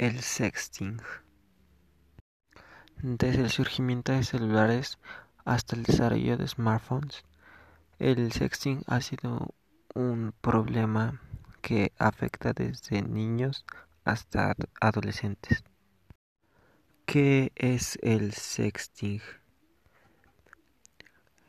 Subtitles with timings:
[0.00, 0.98] El sexting.
[3.02, 4.98] Desde el surgimiento de celulares
[5.44, 7.22] hasta el desarrollo de smartphones,
[7.98, 9.54] el sexting ha sido
[9.94, 11.20] un problema
[11.60, 13.66] que afecta desde niños
[14.06, 15.64] hasta adolescentes.
[17.04, 19.20] ¿Qué es el sexting?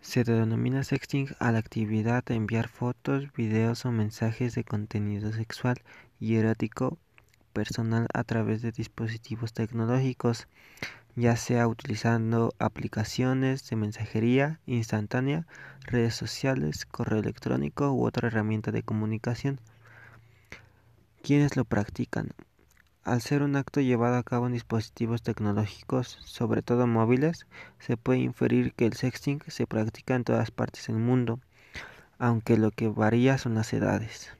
[0.01, 5.81] Se denomina sexting a la actividad de enviar fotos, videos o mensajes de contenido sexual
[6.19, 6.99] y erótico
[7.51, 10.47] personal a través de dispositivos tecnológicos,
[11.15, 15.45] ya sea utilizando aplicaciones de mensajería instantánea,
[15.81, 19.59] redes sociales, correo electrónico u otra herramienta de comunicación.
[21.21, 22.31] ¿Quiénes lo practican?
[23.03, 27.47] Al ser un acto llevado a cabo en dispositivos tecnológicos, sobre todo móviles,
[27.79, 31.39] se puede inferir que el sexting se practica en todas partes del mundo,
[32.19, 34.31] aunque lo que varía son las edades.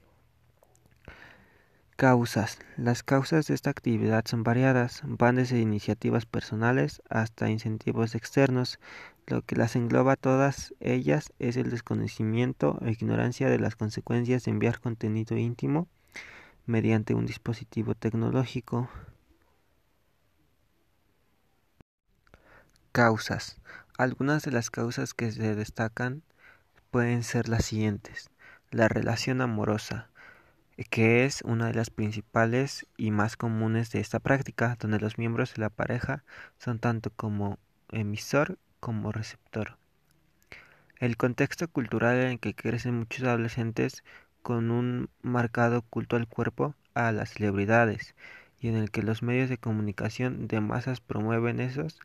[2.02, 2.58] Causas.
[2.76, 8.80] Las causas de esta actividad son variadas, van desde iniciativas personales hasta incentivos externos.
[9.28, 14.50] Lo que las engloba todas ellas es el desconocimiento o ignorancia de las consecuencias de
[14.50, 15.86] enviar contenido íntimo
[16.66, 18.90] mediante un dispositivo tecnológico.
[22.90, 23.60] Causas.
[23.96, 26.24] Algunas de las causas que se destacan
[26.90, 28.28] pueden ser las siguientes.
[28.72, 30.08] La relación amorosa
[30.84, 35.54] que es una de las principales y más comunes de esta práctica, donde los miembros
[35.54, 36.24] de la pareja
[36.58, 37.58] son tanto como
[37.90, 39.76] emisor como receptor.
[40.98, 44.04] El contexto cultural en el que crecen muchos adolescentes
[44.42, 48.14] con un marcado culto al cuerpo, a las celebridades,
[48.60, 52.00] y en el que los medios de comunicación de masas promueven esos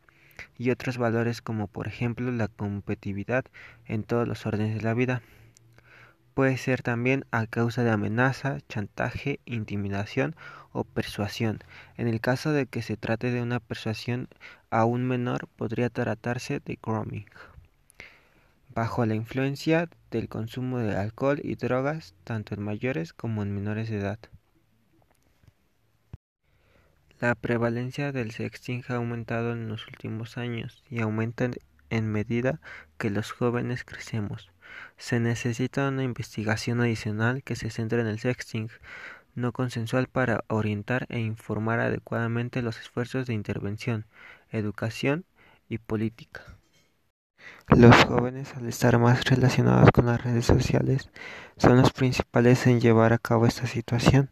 [0.57, 3.45] y otros valores como por ejemplo la competitividad
[3.85, 5.21] en todos los órdenes de la vida
[6.37, 10.35] puede ser también a causa de amenaza, chantaje, intimidación
[10.71, 11.57] o persuasión.
[11.97, 14.27] En el caso de que se trate de una persuasión
[14.69, 17.25] a un menor, podría tratarse de grooming.
[18.75, 23.89] Bajo la influencia del consumo de alcohol y drogas, tanto en mayores como en menores
[23.89, 24.19] de edad.
[27.19, 31.49] La prevalencia del sexting ha aumentado en los últimos años y aumenta
[31.89, 32.59] en medida
[32.97, 34.51] que los jóvenes crecemos.
[34.97, 38.69] Se necesita una investigación adicional que se centre en el sexting
[39.35, 44.05] no consensual para orientar e informar adecuadamente los esfuerzos de intervención,
[44.51, 45.25] educación
[45.69, 46.41] y política.
[47.67, 51.09] Los jóvenes, al estar más relacionados con las redes sociales,
[51.57, 54.31] son los principales en llevar a cabo esta situación,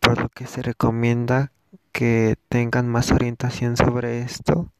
[0.00, 1.52] por lo que se recomienda
[1.92, 4.72] que tengan más orientación sobre esto,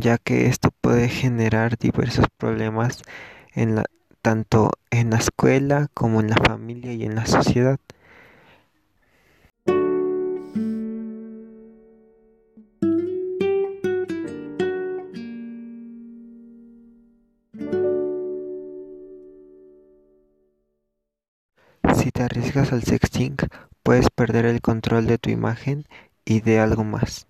[0.00, 3.02] ya que esto puede generar diversos problemas
[4.22, 7.78] tanto en la escuela como en la familia y en la sociedad.
[21.94, 23.36] Si te arriesgas al sexting,
[23.82, 25.84] puedes perder el control de tu imagen
[26.24, 27.27] y de algo más.